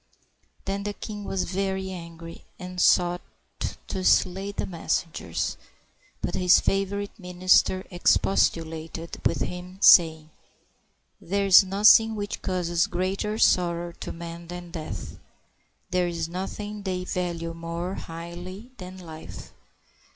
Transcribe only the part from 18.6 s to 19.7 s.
than life.